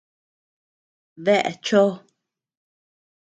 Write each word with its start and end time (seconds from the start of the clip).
¿Dae 1.25 1.53
cho? 1.65 1.83